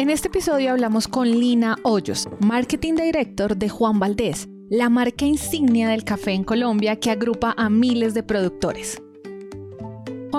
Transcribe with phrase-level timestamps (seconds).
[0.00, 5.90] En este episodio hablamos con Lina Hoyos, Marketing Director de Juan Valdés, la marca insignia
[5.90, 9.02] del café en Colombia que agrupa a miles de productores.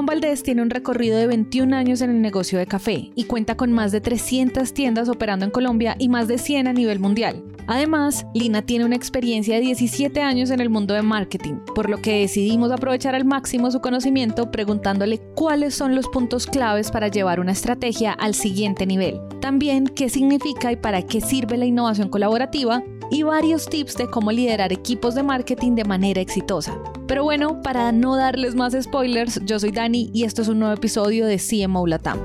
[0.02, 3.56] Juan Valdés tiene un recorrido de 21 años en el negocio de café y cuenta
[3.56, 7.44] con más de 300 tiendas operando en Colombia y más de 100 a nivel mundial.
[7.68, 12.02] Además, Lina tiene una experiencia de 17 años en el mundo de marketing, por lo
[12.02, 17.40] que decidimos aprovechar al máximo su conocimiento preguntándole cuáles son los puntos claves para llevar
[17.40, 19.22] una estrategia al siguiente nivel.
[19.40, 24.32] También qué significa y para qué sirve la innovación colaborativa y varios tips de cómo
[24.32, 26.76] liderar equipos de marketing de manera exitosa.
[27.08, 30.74] Pero bueno, para no darles más spoilers, yo soy Dani y esto es un nuevo
[30.74, 32.20] episodio de CMO Latam.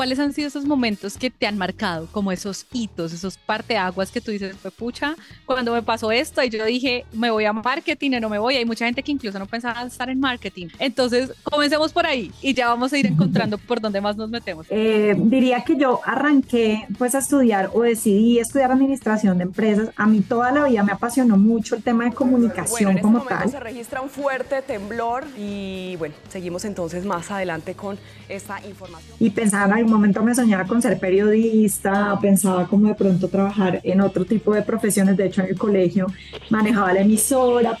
[0.00, 4.22] ¿Cuáles han sido esos momentos que te han marcado, como esos hitos, esos parteaguas que
[4.22, 5.14] tú dices, fue pucha,
[5.44, 8.56] cuando me pasó esto y yo dije, me voy a marketing o no me voy?
[8.56, 10.68] Hay mucha gente que incluso no pensaba estar en marketing.
[10.78, 14.64] Entonces, comencemos por ahí y ya vamos a ir encontrando por dónde más nos metemos.
[14.70, 19.90] Eh, diría que yo arranqué pues a estudiar o decidí estudiar administración de empresas.
[19.96, 23.34] A mí toda la vida me apasionó mucho el tema de comunicación bueno, como este
[23.34, 23.50] tal.
[23.50, 27.98] Se registra un fuerte temblor y bueno, seguimos entonces más adelante con
[28.30, 29.14] esta información.
[29.20, 34.00] Y pensaba en momento me soñaba con ser periodista, pensaba como de pronto trabajar en
[34.00, 36.06] otro tipo de profesiones, de hecho en el colegio
[36.48, 37.78] manejaba la emisora,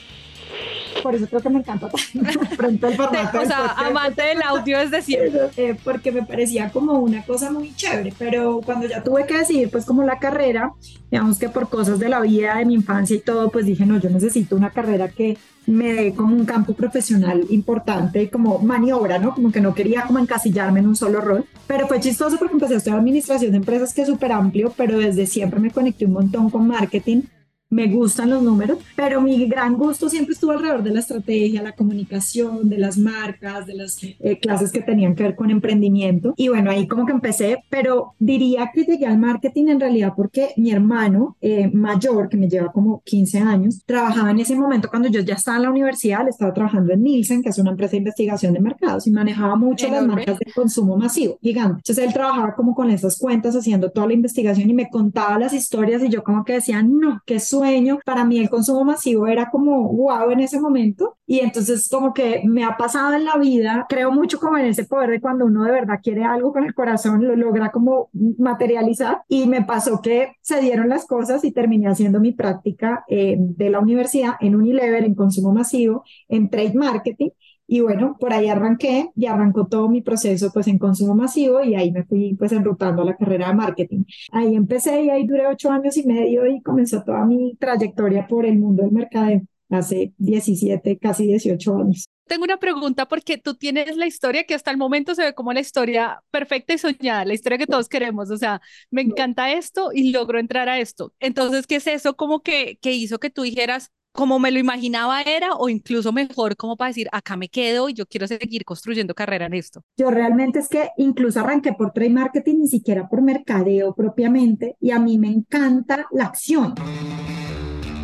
[1.02, 1.88] por eso creo que me encanta
[2.56, 3.40] pronto el formato.
[3.40, 5.40] o sea, amante del audio desde siempre.
[5.56, 9.70] Eh, porque me parecía como una cosa muy chévere, pero cuando ya tuve que decidir
[9.70, 10.72] pues como la carrera,
[11.10, 13.98] digamos que por cosas de la vida, de mi infancia y todo, pues dije, no,
[13.98, 19.18] yo necesito una carrera que me dé como un campo profesional importante y como maniobra,
[19.18, 19.34] ¿no?
[19.34, 22.74] Como que no quería como encasillarme en un solo rol, pero fue chistoso porque empecé
[22.74, 26.12] a estudiar administración de empresas que es súper amplio, pero desde siempre me conecté un
[26.12, 27.22] montón con marketing
[27.70, 31.72] me gustan los números, pero mi gran gusto siempre estuvo alrededor de la estrategia, la
[31.72, 36.34] comunicación, de las marcas, de las eh, clases que tenían que ver con emprendimiento.
[36.36, 40.48] Y bueno, ahí como que empecé, pero diría que llegué al marketing en realidad porque
[40.56, 45.08] mi hermano eh, mayor, que me lleva como 15 años, trabajaba en ese momento cuando
[45.08, 47.92] yo ya estaba en la universidad, le estaba trabajando en Nielsen, que es una empresa
[47.92, 51.76] de investigación de mercados, y manejaba mucho las marcas de consumo masivo, gigante.
[51.78, 55.52] Entonces él trabajaba como con esas cuentas, haciendo toda la investigación y me contaba las
[55.52, 57.98] historias y yo como que decía, no, que su sueño.
[58.04, 62.42] Para mí el consumo masivo era como wow en ese momento y entonces como que
[62.44, 65.64] me ha pasado en la vida, creo mucho como en ese poder de cuando uno
[65.64, 70.32] de verdad quiere algo con el corazón, lo logra como materializar y me pasó que
[70.40, 75.04] se dieron las cosas y terminé haciendo mi práctica eh, de la universidad en Unilever,
[75.04, 77.30] en consumo masivo, en trade marketing
[77.72, 81.76] y bueno, por ahí arranqué y arrancó todo mi proceso pues en consumo masivo y
[81.76, 84.02] ahí me fui pues enrutando a la carrera de marketing.
[84.32, 88.44] Ahí empecé y ahí duré ocho años y medio y comenzó toda mi trayectoria por
[88.44, 92.06] el mundo del mercado hace 17, casi 18 años.
[92.26, 95.52] Tengo una pregunta porque tú tienes la historia que hasta el momento se ve como
[95.52, 98.30] la historia perfecta y soñada, la historia que todos queremos.
[98.30, 98.60] O sea,
[98.90, 101.12] me encanta esto y logro entrar a esto.
[101.20, 105.22] Entonces, ¿qué es eso como que, que hizo que tú dijeras, como me lo imaginaba
[105.22, 109.14] era o incluso mejor como para decir, acá me quedo y yo quiero seguir construyendo
[109.14, 109.82] carrera en esto?
[109.96, 114.90] Yo realmente es que incluso arranqué por trade marketing, ni siquiera por mercadeo propiamente, y
[114.90, 116.74] a mí me encanta la acción.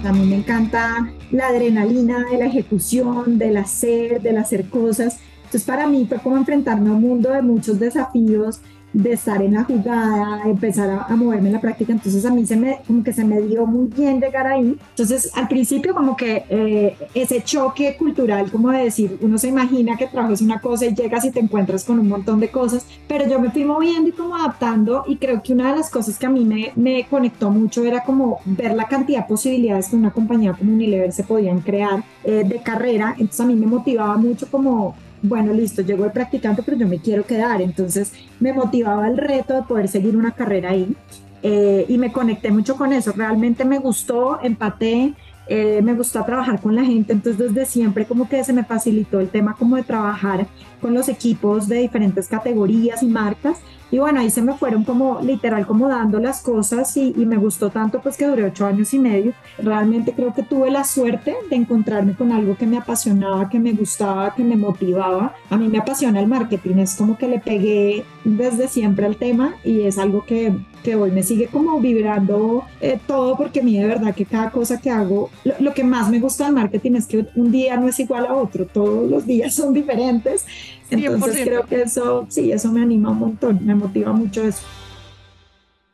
[0.04, 5.18] A mí me encanta la adrenalina de la ejecución, del hacer, del hacer cosas.
[5.38, 8.60] Entonces para mí fue como enfrentarme a un mundo de muchos desafíos,
[8.96, 12.56] de estar en la jugada, empezar a, moverme en la práctica, entonces a mí se
[12.56, 14.78] me, como que se me dio muy bien llegar ahí.
[14.90, 19.98] Entonces al principio como que eh, ese choque cultural, como de decir, uno se imagina
[19.98, 23.28] que trabajas una cosa y llegas y te encuentras con un montón de cosas, pero
[23.28, 25.04] yo me fui moviendo y como adaptando.
[25.06, 28.02] Y creo que una de las cosas que a mí me, me conectó mucho era
[28.02, 32.44] como ver la cantidad de posibilidades que una compañía como Unilever se podían crear eh,
[32.46, 34.94] de carrera, entonces a mí me motivaba mucho como
[35.28, 37.60] bueno, listo, llegó el practicante, pero yo me quiero quedar.
[37.60, 40.94] Entonces me motivaba el reto de poder seguir una carrera ahí
[41.42, 43.12] eh, y me conecté mucho con eso.
[43.12, 45.14] Realmente me gustó, empaté,
[45.48, 49.20] eh, me gustó trabajar con la gente, entonces desde siempre como que se me facilitó
[49.20, 50.48] el tema como de trabajar
[50.80, 53.58] con los equipos de diferentes categorías y marcas
[53.96, 57.38] y bueno, ahí se me fueron como literal como dando las cosas y, y, me
[57.38, 59.32] gustó tanto pues que duré ocho años y medio.
[59.56, 63.72] Realmente creo que tuve la suerte de encontrarme con algo que me apasionaba, que me
[63.72, 65.34] gustaba, que me motivaba.
[65.48, 69.54] A mí me apasiona el marketing, es como que le pegué desde siempre al tema
[69.64, 70.52] y es algo que,
[70.84, 74.50] que hoy me sigue como vibrando eh, todo porque a mí de verdad que cada
[74.50, 77.78] cosa que hago, lo, lo que más me gusta del marketing es que un día
[77.78, 80.44] no es igual a otro, todos los días son diferentes
[80.90, 84.64] entonces creo que eso, sí, eso me anima un montón, me motiva mucho eso.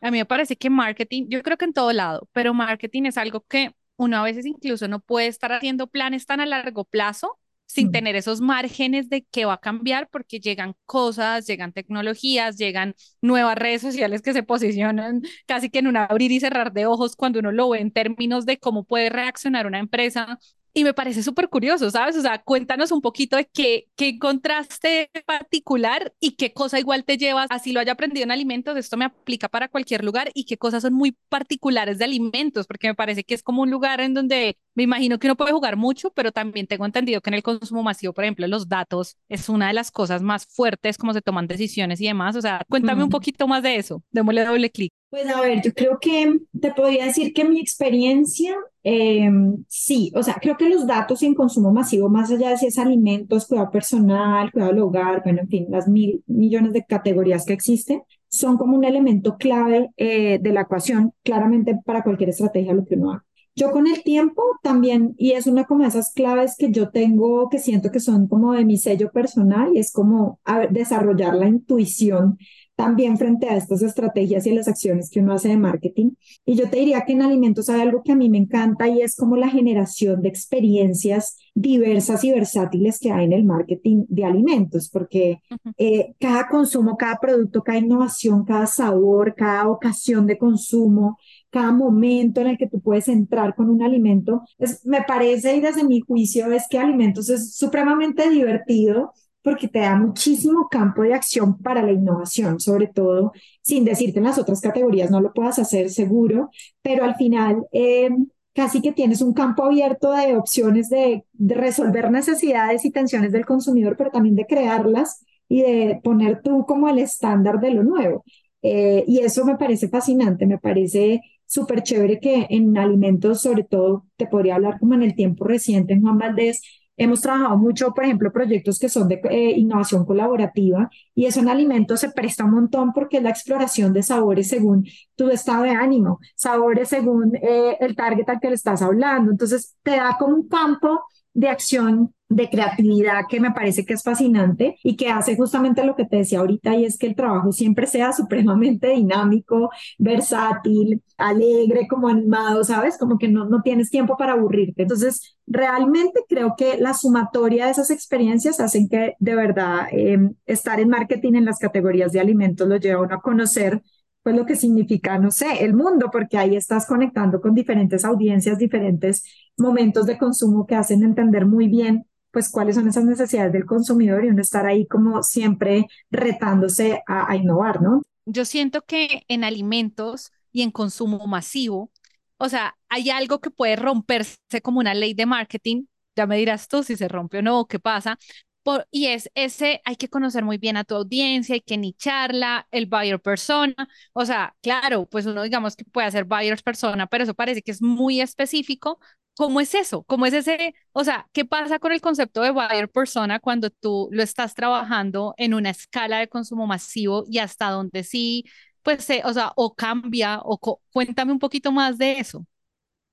[0.00, 3.16] A mí me parece que marketing, yo creo que en todo lado, pero marketing es
[3.16, 7.38] algo que uno a veces incluso no puede estar haciendo planes tan a largo plazo
[7.66, 7.92] sin mm.
[7.92, 13.56] tener esos márgenes de que va a cambiar porque llegan cosas, llegan tecnologías, llegan nuevas
[13.56, 17.38] redes sociales que se posicionan casi que en un abrir y cerrar de ojos cuando
[17.38, 20.38] uno lo ve en términos de cómo puede reaccionar una empresa
[20.74, 22.16] y me parece súper curioso, ¿sabes?
[22.16, 27.18] O sea, cuéntanos un poquito de qué, qué contraste particular y qué cosa igual te
[27.18, 30.56] llevas, así lo haya aprendido en alimentos, esto me aplica para cualquier lugar y qué
[30.56, 34.14] cosas son muy particulares de alimentos, porque me parece que es como un lugar en
[34.14, 37.42] donde me imagino que uno puede jugar mucho, pero también tengo entendido que en el
[37.42, 41.22] consumo masivo, por ejemplo, los datos es una de las cosas más fuertes, como se
[41.22, 42.36] toman decisiones y demás.
[42.36, 44.92] O sea, cuéntame un poquito más de eso, démosle doble clic.
[45.10, 50.22] Pues a ver, yo creo que te podría decir que mi experiencia, em, sí, o
[50.22, 53.70] sea, creo que los datos en consumo masivo, más allá de si es alimentos, cuidado
[53.70, 58.56] personal, cuidado del hogar, bueno, en fin, las mil millones de categorías que existen, son
[58.56, 63.12] como un elemento clave eh, de la ecuación, claramente para cualquier estrategia lo que uno
[63.12, 63.24] haga.
[63.54, 67.58] Yo con el tiempo también, y es una como esas claves que yo tengo, que
[67.58, 70.40] siento que son como de mi sello personal, y es como
[70.70, 72.38] desarrollar la intuición
[72.74, 76.12] también frente a estas estrategias y las acciones que uno hace de marketing.
[76.44, 79.02] Y yo te diría que en alimentos hay algo que a mí me encanta y
[79.02, 84.24] es como la generación de experiencias diversas y versátiles que hay en el marketing de
[84.24, 85.42] alimentos, porque
[85.76, 91.18] eh, cada consumo, cada producto, cada innovación, cada sabor, cada ocasión de consumo,
[91.52, 95.60] cada momento en el que tú puedes entrar con un alimento, es, me parece y
[95.60, 99.12] desde mi juicio es que alimentos es supremamente divertido
[99.42, 104.24] porque te da muchísimo campo de acción para la innovación, sobre todo sin decirte en
[104.24, 106.50] las otras categorías no lo puedas hacer seguro,
[106.80, 108.10] pero al final eh,
[108.54, 113.96] casi que tienes un campo abierto de opciones de, resolver necesidades y tensiones del consumidor,
[113.96, 118.24] pero también de crearlas y de poner tú como el estándar de lo nuevo.
[118.62, 121.20] Eh, y eso me parece fascinante, me parece
[121.52, 125.92] súper chévere que en alimentos, sobre todo, te podría hablar como en el tiempo reciente
[125.92, 126.62] en Juan Valdés,
[126.98, 131.48] Hemos trabajado mucho, por ejemplo, proyectos que son de eh, innovación colaborativa y eso en
[131.48, 135.70] alimentos se presta un montón porque es la exploración de sabores según tu estado de
[135.70, 139.30] ánimo, sabores según eh, el target al que le estás hablando.
[139.30, 141.00] Entonces, te da como un campo
[141.34, 145.94] de acción de creatividad que me parece que es fascinante y que hace justamente lo
[145.96, 151.86] que te decía ahorita y es que el trabajo siempre sea supremamente dinámico, versátil, alegre,
[151.88, 152.98] como animado, ¿sabes?
[152.98, 154.82] Como que no, no tienes tiempo para aburrirte.
[154.82, 160.80] Entonces, realmente creo que la sumatoria de esas experiencias hacen que de verdad em, estar
[160.80, 163.82] en marketing en las categorías de alimentos lo lleva a uno a conocer
[164.22, 168.58] pues lo que significa, no sé, el mundo, porque ahí estás conectando con diferentes audiencias,
[168.58, 169.24] diferentes
[169.56, 174.24] momentos de consumo que hacen entender muy bien pues cuáles son esas necesidades del consumidor
[174.24, 178.02] y uno estar ahí como siempre retándose a, innovar, ¿no?
[178.24, 181.92] Yo siento que en alimentos y en consumo masivo,
[182.38, 185.84] o sea, hay algo que puede romperse como una ley de marketing,
[186.16, 188.18] ya me dirás tú si se rompe o no, qué pasa,
[188.62, 192.66] por, y es ese, hay que conocer muy bien a tu audiencia, hay que nicharla,
[192.70, 193.74] el buyer persona,
[194.12, 197.72] o sea, claro, pues uno digamos que puede hacer buyer persona, pero eso parece que
[197.72, 199.00] es muy específico,
[199.34, 200.02] ¿Cómo es eso?
[200.04, 200.74] ¿Cómo es ese?
[200.92, 205.34] O sea, ¿qué pasa con el concepto de buyer persona cuando tú lo estás trabajando
[205.38, 208.44] en una escala de consumo masivo y hasta donde sí,
[208.82, 210.58] pues, o sea, o cambia, o
[210.92, 212.46] cuéntame un poquito más de eso.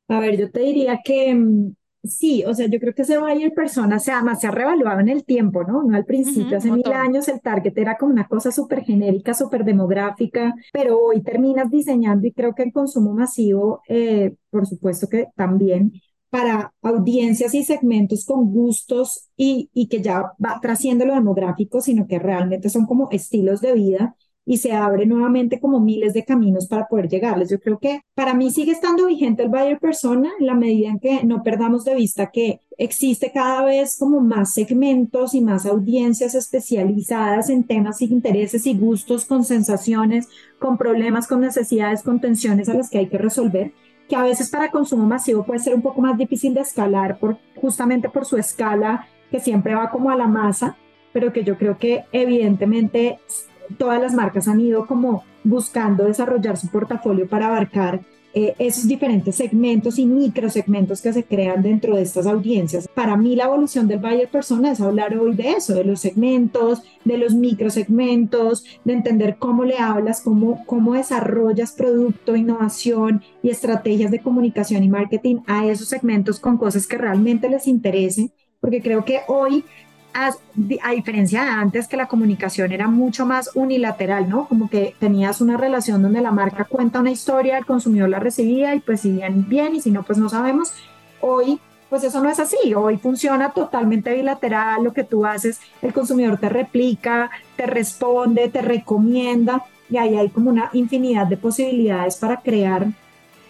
[0.10, 3.54] A ver, yo te diría que mm, sí, o sea, yo creo que ese buyer
[3.54, 5.84] persona se, además se ha revaluado en el tiempo, ¿no?
[5.84, 9.64] No al principio, hace mil años el target era como una cosa súper genérica, súper
[9.64, 15.28] demográfica, pero hoy terminas diseñando y creo que el consumo masivo, eh, por supuesto que
[15.36, 15.94] también
[16.30, 22.08] para audiencias y segmentos con gustos y, y que ya va trasciende lo demográfico, sino
[22.08, 24.16] que realmente son como estilos de vida
[24.50, 27.52] y se abre nuevamente como miles de caminos para poder llegarles.
[27.52, 31.00] Yo creo que para mí sigue estando vigente el buyer persona en la medida en
[31.00, 36.34] que no perdamos de vista que existe cada vez como más segmentos y más audiencias
[36.34, 42.70] especializadas en temas y intereses y gustos, con sensaciones, con problemas, con necesidades, con tensiones
[42.70, 43.72] a las que hay que resolver
[44.10, 47.38] que a veces para consumo masivo puede ser un poco más difícil de escalar por,
[47.56, 50.76] justamente por su escala que siempre va como a la masa,
[51.14, 53.20] pero que yo creo que evidentemente
[53.78, 58.02] todas las marcas han ido como buscando desarrollar su portafolio para abarcar
[58.34, 62.88] eh, esos diferentes segmentos y microsegmentos que se crean dentro de estas audiencias.
[62.88, 66.84] Para mí la evolución del buyer persona es hablar hoy de eso, de los segmentos,
[67.06, 74.12] de los microsegmentos, de entender cómo le hablas, cómo, cómo desarrollas producto, innovación y estrategias
[74.12, 79.06] de comunicación y marketing a esos segmentos con cosas que realmente les interesen, porque creo
[79.06, 79.64] que hoy
[80.14, 80.32] a,
[80.92, 84.48] diferencia de antes que la comunicación era mucho más unilateral, ¿no?
[84.48, 88.76] Como que tenías una relación donde la marca cuenta una historia, el consumidor la recibía
[88.76, 90.74] y pues si bien bien y si no pues no sabemos.
[91.22, 92.74] Hoy pues eso no es así.
[92.76, 98.62] Hoy funciona totalmente bilateral, lo que tú haces, el consumidor te replica, te responde, te
[98.62, 102.88] recomienda y ahí hay como una infinidad de posibilidades para crear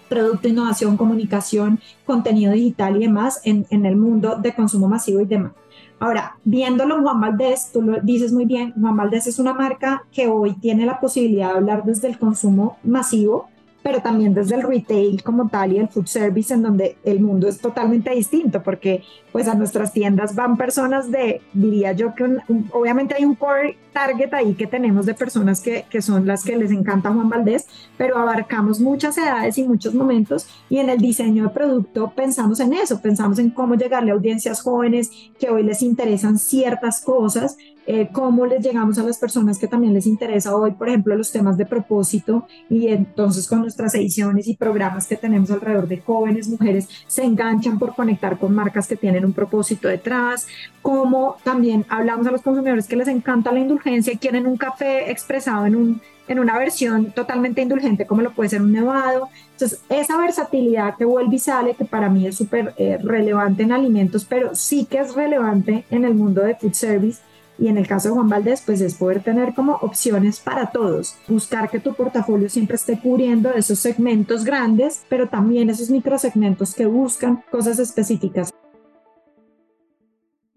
[0.08, 5.52] producto, innovación, comunicación, contenido digital y demás en, el mundo de consumo masivo y demás.
[6.00, 10.28] Ahora, viéndolo Juan Valdés, tú lo dices muy bien, Juan Valdés es una marca que
[10.28, 13.50] hoy tiene la posibilidad de hablar desde el consumo masivo,
[13.82, 17.48] pero también desde el retail como tal y el food service en donde el mundo
[17.48, 22.38] es totalmente distinto porque pues a nuestras tiendas van personas de, diría yo que
[22.72, 26.58] obviamente hay un core target ahí que tenemos de personas que, que son las que
[26.58, 27.68] les encanta Juan Valdés,
[27.98, 32.74] pero abarcamos muchas edades y muchos momentos y en el diseño de producto pensamos en
[32.74, 37.58] eso, pensamos en cómo llegarle a audiencias jóvenes que hoy les interesan ciertas cosas
[37.88, 41.32] eh, cómo les llegamos a las personas que también les interesa hoy, por ejemplo, los
[41.32, 46.48] temas de propósito y entonces con nuestras ediciones y programas que tenemos alrededor de jóvenes,
[46.48, 50.48] mujeres, se enganchan por conectar con marcas que tienen un propósito detrás,
[50.82, 55.10] cómo también hablamos a los consumidores que les encanta la indulgencia y quieren un café
[55.12, 59.30] expresado en un en una versión totalmente indulgente como lo puede ser un nevado.
[59.54, 63.74] Entonces, esa versatilidad que vuelve y sale, que para mí es súper eh, relevante en
[63.74, 67.22] alimentos, pero sí que es relevante en el mundo de food service,
[67.60, 71.16] y en el caso de Juan Valdés, pues es poder tener como opciones para todos.
[71.28, 76.86] Buscar que tu portafolio siempre esté cubriendo esos segmentos grandes, pero también esos microsegmentos que
[76.86, 78.52] buscan cosas específicas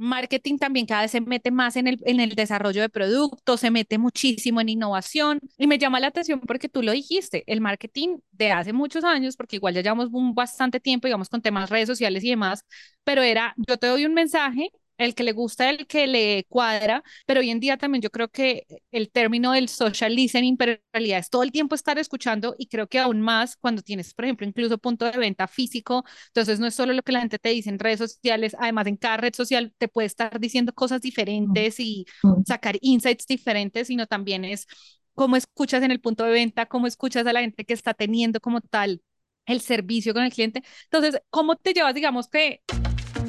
[0.03, 3.71] marketing también cada vez se mete más en el, en el desarrollo de productos, se
[3.71, 8.19] mete muchísimo en innovación y me llama la atención porque tú lo dijiste, el marketing
[8.33, 12.25] de hace muchos años, porque igual ya llevamos bastante tiempo, digamos, con temas redes sociales
[12.25, 12.65] y demás,
[13.05, 17.03] pero era, yo te doy un mensaje el que le gusta, el que le cuadra,
[17.27, 20.81] pero hoy en día también yo creo que el término del social listening, pero en
[20.93, 24.25] realidad es todo el tiempo estar escuchando y creo que aún más cuando tienes, por
[24.25, 27.51] ejemplo, incluso punto de venta físico, entonces no es solo lo que la gente te
[27.51, 31.81] dice en redes sociales, además en cada red social te puede estar diciendo cosas diferentes
[31.81, 32.07] y
[32.47, 34.67] sacar insights diferentes, sino también es
[35.15, 38.41] cómo escuchas en el punto de venta, cómo escuchas a la gente que está teniendo
[38.41, 39.03] como tal
[39.47, 40.63] el servicio con el cliente.
[40.85, 42.63] Entonces, ¿cómo te llevas, digamos que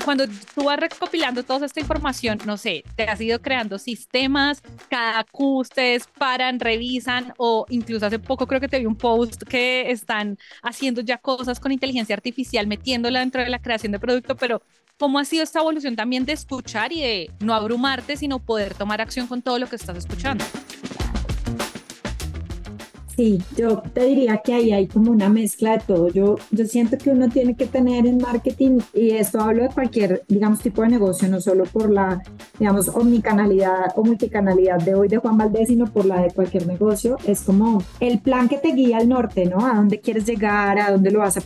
[0.03, 5.23] cuando tú vas recopilando toda esta información, no sé, te has ido creando sistemas, cada
[5.23, 9.91] Q ustedes paran, revisan o incluso hace poco creo que te vi un post que
[9.91, 14.61] están haciendo ya cosas con inteligencia artificial, metiéndola dentro de la creación de producto, pero
[14.97, 19.01] ¿cómo ha sido esta evolución también de escuchar y de no abrumarte, sino poder tomar
[19.01, 20.45] acción con todo lo que estás escuchando?
[23.15, 26.07] Sí, yo te diría que ahí hay como una mezcla de todo.
[26.07, 30.23] Yo, yo siento que uno tiene que tener en marketing, y esto hablo de cualquier,
[30.27, 32.23] digamos, tipo de negocio, no solo por la,
[32.57, 37.17] digamos, omnicanalidad o multicanalidad de hoy de Juan Valdés, sino por la de cualquier negocio,
[37.27, 39.63] es como el plan que te guía al norte, ¿no?
[39.63, 41.41] A dónde quieres llegar, a dónde lo vas a,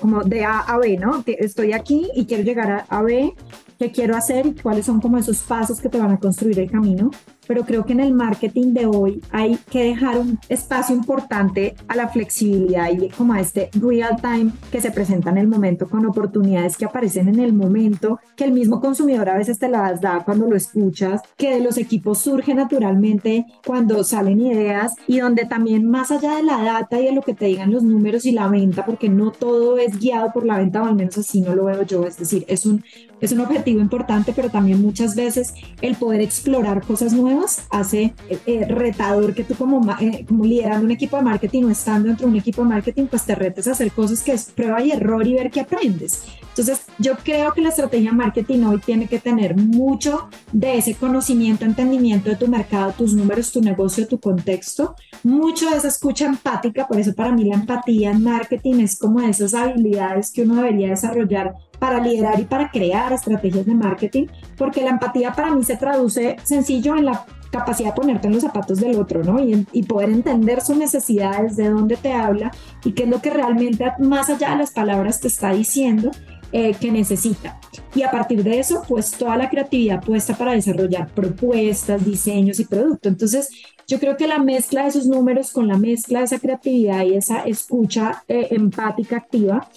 [0.00, 1.22] como de A a B, ¿no?
[1.24, 3.32] Estoy aquí y quiero llegar a, a B,
[3.78, 6.70] ¿qué quiero hacer y cuáles son como esos pasos que te van a construir el
[6.70, 7.12] camino?
[7.46, 11.96] Pero creo que en el marketing de hoy hay que dejar un espacio importante a
[11.96, 16.06] la flexibilidad y como a este real time que se presenta en el momento con
[16.06, 20.24] oportunidades que aparecen en el momento, que el mismo consumidor a veces te las da
[20.24, 25.88] cuando lo escuchas, que de los equipos surge naturalmente cuando salen ideas y donde también
[25.88, 28.48] más allá de la data y de lo que te digan los números y la
[28.48, 31.64] venta, porque no todo es guiado por la venta o al menos así no lo
[31.64, 32.82] veo yo, es decir, es un,
[33.20, 38.66] es un objetivo importante, pero también muchas veces el poder explorar cosas nuevas hace eh,
[38.68, 42.32] retador que tú como, eh, como liderando un equipo de marketing o estando dentro de
[42.32, 45.26] un equipo de marketing, pues te retes a hacer cosas que es prueba y error
[45.26, 46.24] y ver qué aprendes.
[46.48, 50.94] Entonces, yo creo que la estrategia de marketing hoy tiene que tener mucho de ese
[50.94, 56.24] conocimiento, entendimiento de tu mercado, tus números, tu negocio, tu contexto, mucho de esa escucha
[56.24, 60.56] empática, por eso para mí la empatía en marketing es como esas habilidades que uno
[60.56, 65.62] debería desarrollar para liderar y para crear estrategias de marketing, porque la empatía para mí
[65.64, 69.38] se traduce sencillo en la capacidad de ponerte en los zapatos del otro, ¿no?
[69.40, 72.50] Y, poder entender sus necesidades, de dónde te habla
[72.84, 76.10] y qué es lo que realmente más allá de las palabras te está diciendo
[76.52, 77.58] eh, que necesita.
[77.94, 82.64] Y a partir de eso, pues toda la creatividad puesta para desarrollar propuestas, diseños y
[82.64, 83.08] producto.
[83.08, 83.50] Entonces,
[83.86, 87.14] yo creo que la mezcla de esos números con la mezcla de esa creatividad y
[87.14, 89.68] esa escucha eh, empática activa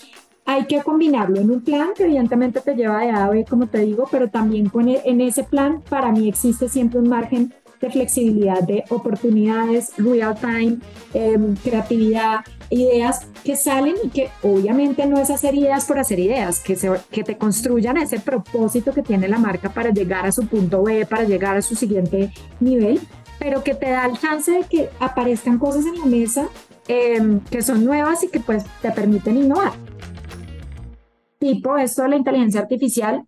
[0.50, 3.68] hay que combinarlo en un plan que evidentemente te lleva de A a B, como
[3.68, 7.54] te digo, pero también con e, en ese plan para mí existe siempre un margen
[7.80, 10.80] de flexibilidad, de oportunidades, real time,
[11.14, 12.40] em, creatividad,
[12.72, 16.90] ideas que salen y que obviamente no es hacer ideas por hacer ideas, que, se,
[17.12, 21.06] que te construyan ese propósito que tiene la marca para llegar a su punto B,
[21.06, 23.00] para llegar a su siguiente nivel,
[23.38, 26.50] pero que te da el chance de que aparezcan cosas en la mesa
[26.88, 29.74] eh, que son nuevas y que pues te permiten innovar.
[31.40, 33.26] Tipo esto de la inteligencia artificial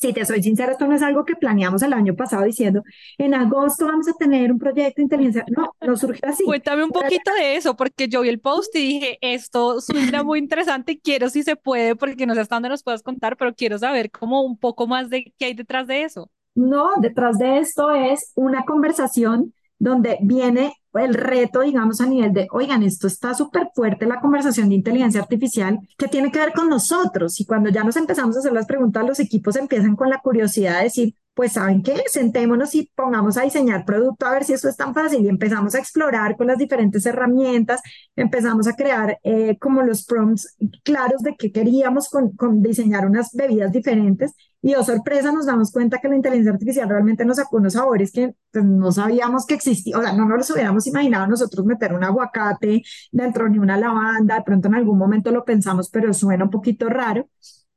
[0.00, 2.82] si te soy sincera, esto no es algo que planeamos el año pasado diciendo,
[3.18, 5.44] en agosto vamos a tener un proyecto de inteligencia.
[5.54, 6.42] No, no surge así.
[6.44, 10.38] Cuéntame un poquito de eso, porque yo vi el post y dije, esto suena muy
[10.38, 13.54] interesante y quiero si se puede, porque no sé hasta dónde nos puedas contar, pero
[13.54, 16.30] quiero saber como un poco más de qué hay detrás de eso.
[16.54, 22.48] No, detrás de esto es una conversación donde viene el reto, digamos, a nivel de,
[22.52, 26.68] oigan, esto está súper fuerte, la conversación de inteligencia artificial, que tiene que ver con
[26.68, 27.40] nosotros.
[27.40, 30.78] Y cuando ya nos empezamos a hacer las preguntas, los equipos empiezan con la curiosidad
[30.78, 34.68] de decir, pues saben qué, sentémonos y pongamos a diseñar producto a ver si esto
[34.68, 37.80] es tan fácil y empezamos a explorar con las diferentes herramientas,
[38.16, 43.72] empezamos a crear eh, como los prompts claros de qué queríamos con diseñar unas bebidas
[43.72, 47.72] diferentes y oh sorpresa nos damos cuenta que la inteligencia artificial realmente nos sacó unos
[47.72, 51.64] sabores que pues, no sabíamos que existían, o sea, no nos los hubiéramos imaginado nosotros
[51.64, 56.12] meter un aguacate dentro ni una lavanda, de pronto en algún momento lo pensamos, pero
[56.12, 57.28] suena un poquito raro.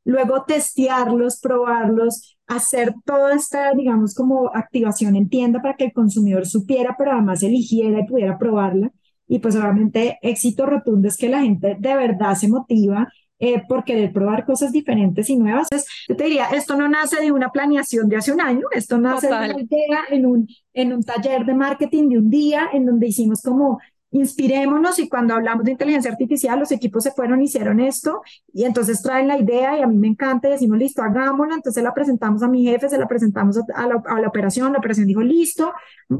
[0.05, 6.45] Luego testearlos, probarlos, hacer toda esta, digamos, como activación en tienda para que el consumidor
[6.45, 8.91] supiera, pero además eligiera y pudiera probarla.
[9.27, 13.07] Y pues obviamente éxito rotundo es que la gente de verdad se motiva
[13.45, 15.67] eh, por querer probar cosas diferentes y nuevas.
[16.07, 19.27] yo te diría, esto no nace de una planeación de hace un año, esto nace
[19.27, 23.07] de una idea en un, en un taller de marketing de un día en donde
[23.07, 23.79] hicimos como
[24.11, 28.21] inspirémonos y cuando hablamos de inteligencia artificial, los equipos se fueron, hicieron esto
[28.53, 31.83] y entonces traen la idea y a mí me encanta y decimos, listo, hagámosla, entonces
[31.83, 35.05] la presentamos a mi jefe, se la presentamos a la, a la operación, la operación
[35.05, 35.73] dijo, listo,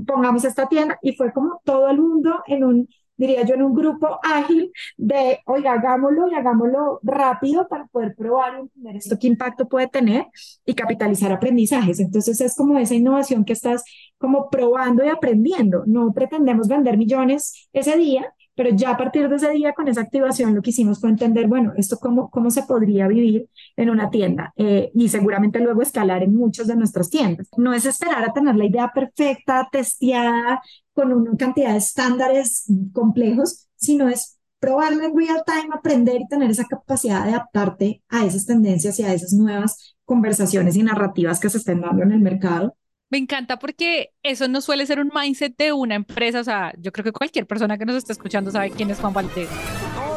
[0.06, 3.74] pongamos esta tienda y fue como todo el mundo en un diría yo, en un
[3.74, 9.28] grupo ágil de, oiga, hagámoslo y hagámoslo rápido para poder probar y entender esto qué
[9.28, 10.26] impacto puede tener
[10.66, 12.00] y capitalizar aprendizajes.
[12.00, 13.84] Entonces es como esa innovación que estás
[14.18, 15.84] como probando y aprendiendo.
[15.86, 20.02] No pretendemos vender millones ese día, pero ya a partir de ese día, con esa
[20.02, 24.10] activación, lo que hicimos fue entender, bueno, esto cómo, cómo se podría vivir en una
[24.10, 27.48] tienda eh, y seguramente luego escalar en muchas de nuestras tiendas.
[27.58, 30.62] No es esperar a tener la idea perfecta, testeada,
[30.94, 36.52] con una cantidad de estándares complejos, sino es probarlo en real time, aprender y tener
[36.52, 41.50] esa capacidad de adaptarte a esas tendencias y a esas nuevas conversaciones y narrativas que
[41.50, 42.76] se estén dando en el mercado
[43.14, 46.40] me encanta porque eso no suele ser un mindset de una empresa.
[46.40, 49.14] O sea, yo creo que cualquier persona que nos esté escuchando sabe quién es Juan
[49.14, 49.48] Valdés.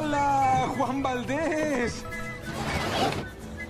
[0.01, 2.03] Hola, Juan Valdés.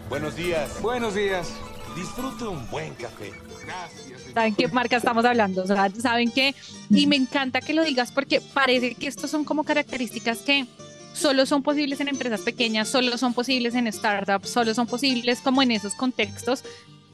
[0.09, 0.81] Buenos días.
[0.81, 1.53] Buenos días.
[1.97, 3.33] Disfrute un buen café.
[3.65, 4.33] Gracias.
[4.33, 5.65] ¿Saben qué marca estamos hablando?
[5.65, 6.55] O sea, ¿saben qué?
[6.89, 10.67] Y me encanta que lo digas porque parece que estos son como características que
[11.15, 15.63] solo son posibles en empresas pequeñas, solo son posibles en startups, solo son posibles como
[15.63, 16.63] en esos contextos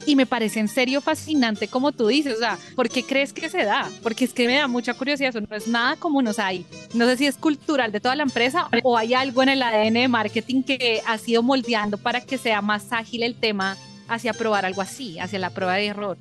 [0.05, 3.49] y me parece en serio fascinante como tú dices, o sea, ¿por qué crees que
[3.49, 3.89] se da?
[4.01, 6.65] Porque es que me da mucha curiosidad, eso no es nada común, o sea, hay,
[6.93, 9.93] no sé si es cultural de toda la empresa o hay algo en el ADN
[9.93, 13.77] de marketing que ha sido moldeando para que sea más ágil el tema
[14.07, 16.17] hacia probar algo así, hacia la prueba de error.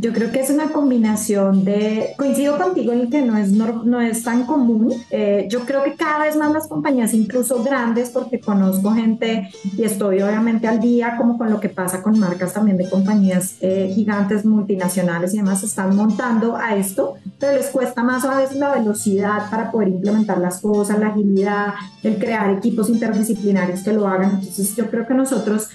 [0.00, 4.22] Yo creo que es una combinación de, coincido contigo en que no es, no, es
[4.22, 4.94] tan común.
[5.10, 9.82] Eh, yo creo que cada vez más las compañías, incluso grandes, porque conozco gente y
[9.82, 13.90] estoy obviamente al día como con lo que pasa con marcas también de compañías eh,
[13.92, 18.70] gigantes, multinacionales y demás, están montando a esto, pero les cuesta más a veces la
[18.74, 24.30] velocidad para poder implementar las cosas, la agilidad, el crear equipos interdisciplinarios que lo hagan.
[24.38, 25.70] Entonces yo creo que nosotros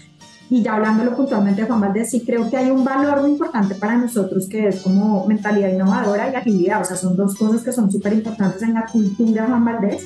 [0.54, 3.74] y ya hablándolo puntualmente de Juan Valdés, sí creo que hay un valor muy importante
[3.74, 6.82] para nosotros que es como mentalidad innovadora y agilidad.
[6.82, 10.06] O sea, son dos cosas que son súper importantes en la cultura Juan Valdés.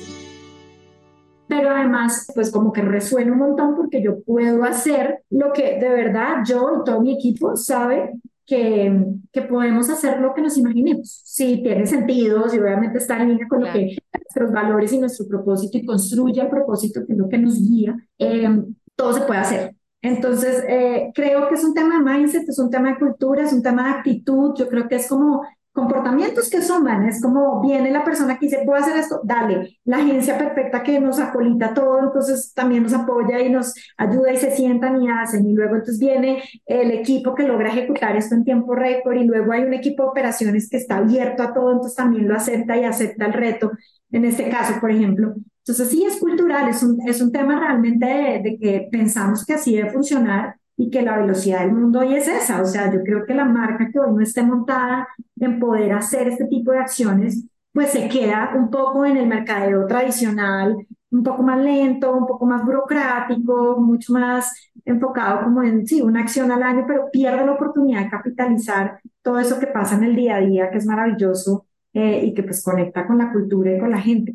[1.48, 5.88] Pero además, pues como que resuena un montón porque yo puedo hacer lo que de
[5.90, 8.14] verdad yo y todo mi equipo sabe
[8.46, 11.20] que, que, podemos hacer lo que nos imaginemos.
[11.26, 15.28] Si tiene sentido, si obviamente está en línea con lo que nuestros valores y nuestro
[15.28, 18.62] propósito y construye el propósito que es lo que nos guía, eh,
[18.96, 19.77] todo se puede hacer.
[20.00, 23.52] Entonces, eh, creo que es un tema de mindset, es un tema de cultura, es
[23.52, 24.54] un tema de actitud.
[24.56, 25.42] Yo creo que es como
[25.78, 29.98] comportamientos que suman, es como viene la persona que dice, puedo hacer esto, dale, la
[29.98, 34.50] agencia perfecta que nos acolita todo, entonces también nos apoya y nos ayuda y se
[34.50, 38.74] sientan y hacen, y luego entonces viene el equipo que logra ejecutar esto en tiempo
[38.74, 42.26] récord, y luego hay un equipo de operaciones que está abierto a todo, entonces también
[42.26, 43.70] lo acepta y acepta el reto,
[44.10, 45.34] en este caso, por ejemplo.
[45.68, 49.76] Entonces, sí, es cultural, es un, es un tema realmente de, que pensamos que así
[49.76, 52.62] debe funcionar y que la velocidad del mundo hoy es esa.
[52.62, 55.06] O sea, yo creo que la marca que hoy no esté montada
[55.38, 59.86] en poder hacer este tipo de acciones, pues se queda un poco en el mercadeo
[59.86, 60.74] tradicional,
[61.10, 66.20] un poco más lento, un poco más burocrático, mucho más enfocado como en, sí, una
[66.20, 70.16] acción al año, pero pierde la oportunidad de capitalizar todo eso que pasa en el
[70.16, 73.78] día a día, que es maravilloso eh, y que pues conecta con la cultura y
[73.78, 74.34] con la gente.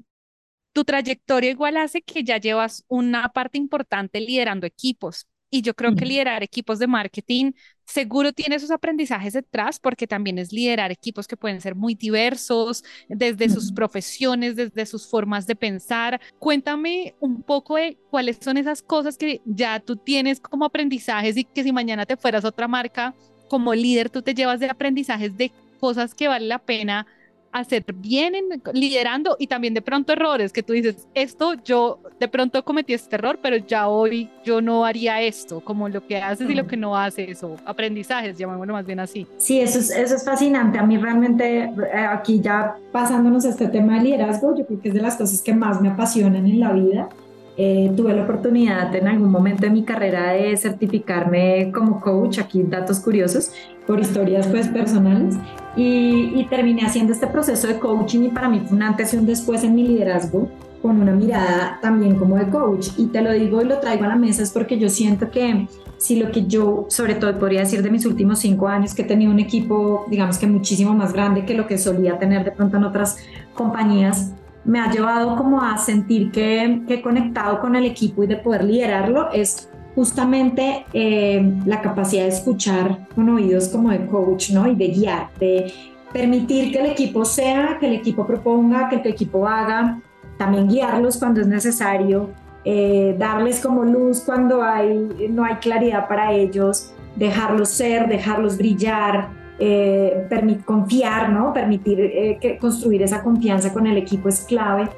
[0.73, 5.27] Tu trayectoria igual hace que ya llevas una parte importante liderando equipos.
[5.49, 7.51] Y yo creo que liderar equipos de marketing
[7.85, 12.83] seguro tiene esos aprendizajes detrás porque también es liderar equipos que pueden ser muy diversos
[13.07, 16.19] desde sus profesiones, desde sus formas de pensar.
[16.39, 21.43] Cuéntame un poco de cuáles son esas cosas que ya tú tienes como aprendizajes y
[21.43, 23.13] que si mañana te fueras otra marca
[23.47, 27.05] como líder, tú te llevas de aprendizajes de cosas que vale la pena
[27.53, 32.27] hacer bien en, liderando y también de pronto errores que tú dices, esto yo de
[32.27, 36.49] pronto cometí este error, pero ya hoy yo no haría esto, como lo que haces
[36.49, 39.27] y lo que no haces, o aprendizajes, llamémoslo más bien así.
[39.37, 40.79] Sí, eso es, eso es fascinante.
[40.79, 41.71] A mí realmente, eh,
[42.09, 45.41] aquí ya pasándonos a este tema de liderazgo, yo creo que es de las cosas
[45.41, 47.09] que más me apasionan en la vida.
[47.55, 52.63] Eh, tuve la oportunidad en algún momento de mi carrera de certificarme como coach, aquí
[52.63, 53.51] datos curiosos,
[53.85, 55.35] por historias pues personales,
[55.75, 59.25] y, terminé haciendo este proceso de coaching y para mí fue un antes y un
[59.25, 60.49] después en mi liderazgo,
[60.81, 62.89] con una mirada también como de coach.
[62.97, 65.67] Y te lo digo y lo traigo a la mesa es porque yo siento que
[65.97, 69.05] si lo que yo, sobre todo podría decir de mis últimos cinco años, que he
[69.05, 72.75] tenido un equipo, digamos que muchísimo más grande que lo que solía tener de pronto
[72.77, 73.17] en otras
[73.53, 74.33] compañías,
[74.65, 78.63] me ha llevado como a sentir que, he conectado con el equipo y de poder
[78.63, 84.67] liderarlo es justamente eh, la capacidad de escuchar con oídos como de coach, ¿no?
[84.67, 85.71] Y de guiar, de
[86.11, 89.99] permitir que el equipo sea, que el equipo proponga, que el equipo haga,
[90.37, 92.29] también guiarlos cuando es necesario,
[92.65, 99.29] eh, darles como luz cuando hay, no hay claridad para ellos, dejarlos ser, dejarlos brillar,
[99.59, 100.27] eh,
[100.65, 101.53] confiar, ¿no?
[101.53, 104.89] Permitir eh, que construir esa confianza con el equipo es clave.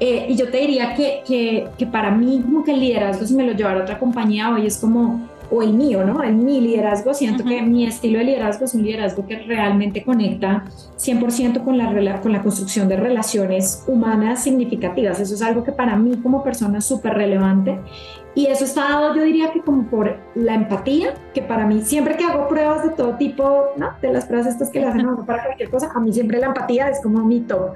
[0.00, 3.34] Eh, y yo te diría que, que, que, para mí, como que el liderazgo, si
[3.34, 6.22] me lo llevara a otra compañía hoy, es como, o el mío, ¿no?
[6.22, 10.64] El mi liderazgo, siento que mi estilo de liderazgo es un liderazgo que realmente conecta
[10.98, 15.20] 100% con la, con la construcción de relaciones humanas significativas.
[15.20, 17.78] Eso es algo que para mí como persona es súper relevante
[18.34, 22.16] y eso está dado, yo diría que como por la empatía, que para mí siempre
[22.16, 23.90] que hago pruebas de todo tipo, ¿no?
[24.00, 26.38] De las pruebas estas que le hacen a uno para cualquier cosa, a mí siempre
[26.38, 27.72] la empatía es como mi top.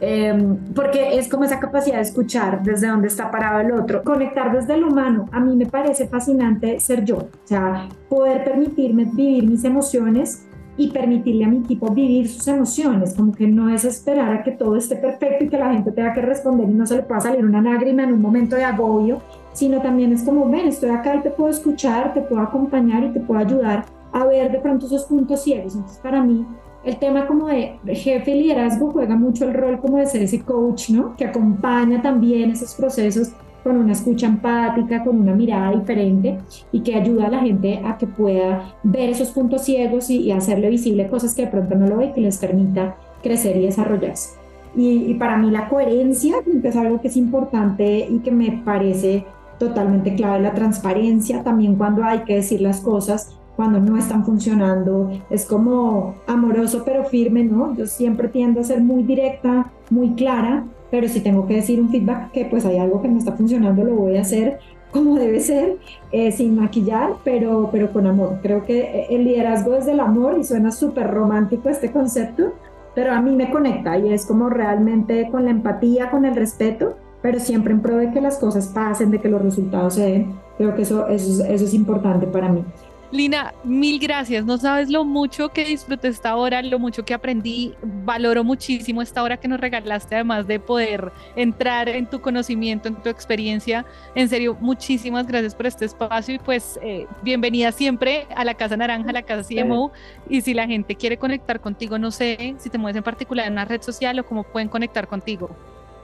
[0.00, 4.52] Em, porque es como esa capacidad de escuchar desde dónde está parado el otro, conectar
[4.52, 5.26] desde el humano.
[5.32, 10.90] A mí me parece fascinante ser yo, o sea, poder permitirme vivir mis emociones y
[10.90, 14.76] permitirle a mi equipo vivir sus emociones, como que no es esperar a que todo
[14.76, 17.44] esté perfecto y que la gente tenga que responder y no se le pueda salir
[17.44, 19.20] una lágrima en un momento de agobio,
[19.52, 23.12] sino también es como, ven, estoy acá y te puedo escuchar, te puedo acompañar y
[23.12, 25.74] te puedo ayudar a ver de pronto esos puntos ciegos.
[25.74, 26.46] Entonces, para mí,
[26.84, 30.42] el tema como de jefe y liderazgo juega mucho el rol como de ser ese
[30.42, 31.16] coach, ¿no?
[31.16, 36.38] Que acompaña también esos procesos con una escucha empática, con una mirada diferente
[36.72, 40.70] y que ayuda a la gente a que pueda ver esos puntos ciegos y, hacerle
[40.70, 44.30] visible cosas que de pronto no lo ve y que les permita crecer y desarrollarse.
[44.74, 49.24] Y, y para mí la coherencia es algo que es importante y que me parece
[49.62, 55.10] totalmente clave la transparencia, también cuando hay que decir las cosas, cuando no están funcionando,
[55.30, 57.76] es como amoroso pero firme, ¿no?
[57.76, 61.90] Yo siempre tiendo a ser muy directa, muy clara, pero si tengo que decir un
[61.90, 64.58] feedback que pues hay algo que no está funcionando, lo voy a hacer
[64.90, 65.78] como debe ser,
[66.10, 68.40] eh, sin maquillar, pero, pero con amor.
[68.42, 72.52] Creo que el liderazgo es del amor y suena súper romántico este concepto,
[72.96, 76.96] pero a mí me conecta y es como realmente con la empatía, con el respeto
[77.22, 80.34] pero siempre en pro de que las cosas pasen, de que los resultados se den.
[80.58, 82.64] Creo que eso, eso, eso es importante para mí.
[83.12, 84.42] Lina, mil gracias.
[84.46, 87.74] No sabes lo mucho que disfruté esta hora, lo mucho que aprendí.
[87.82, 92.94] Valoro muchísimo esta hora que nos regalaste, además de poder entrar en tu conocimiento, en
[92.94, 93.84] tu experiencia.
[94.14, 98.78] En serio, muchísimas gracias por este espacio y pues eh, bienvenida siempre a la Casa
[98.78, 99.92] Naranja, a la Casa CMO.
[100.30, 103.52] Y si la gente quiere conectar contigo, no sé si te mueves en particular en
[103.52, 105.50] una red social o cómo pueden conectar contigo.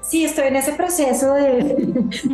[0.00, 1.58] Sí, estoy en ese proceso de,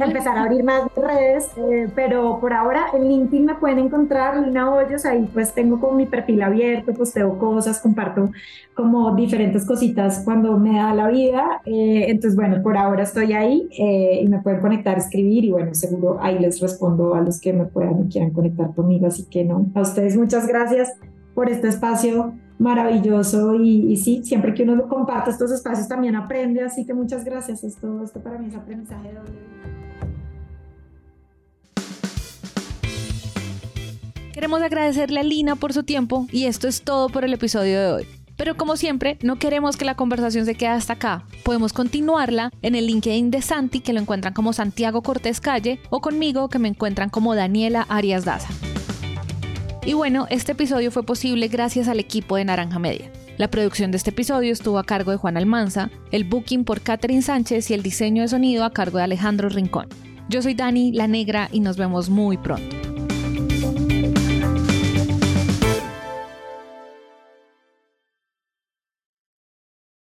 [0.00, 4.72] empezar a abrir más redes, eh, pero por ahora en LinkedIn me pueden encontrar Lina
[4.72, 8.30] Hoyos, ahí pues tengo como mi perfil abierto, posteo cosas, comparto
[8.74, 13.68] como diferentes cositas cuando me da la vida, eh, entonces bueno, por ahora estoy ahí
[13.76, 17.52] eh, y me pueden conectar, escribir y bueno, seguro ahí les respondo a los que
[17.52, 20.92] me puedan y quieran conectar conmigo, así que no, a ustedes muchas gracias
[21.34, 26.84] por este espacio maravilloso y, sí, siempre que uno comparte estos espacios también aprende, así
[26.84, 29.32] que muchas gracias, esto, esto para mí es aprendizaje doble.
[34.32, 37.92] Queremos agradecerle a Lina por su tiempo y esto es todo por el episodio de
[37.92, 38.06] hoy.
[38.36, 41.24] Pero como siempre, no queremos que la conversación se quede hasta acá.
[41.44, 46.00] Podemos continuarla en el LinkedIn de Santi, que lo encuentran como Santiago Cortés Calle, o
[46.00, 48.48] conmigo, que me encuentran como Daniela Arias Daza.
[49.86, 53.12] Y bueno, este episodio fue posible gracias al equipo de Naranja Media.
[53.36, 57.20] La producción de este episodio estuvo a cargo de Juan Almanza, el booking por Catherine
[57.20, 59.88] Sánchez y el diseño de sonido a cargo de Alejandro Rincón.
[60.30, 62.93] Yo soy Dani, la negra, y nos vemos muy pronto.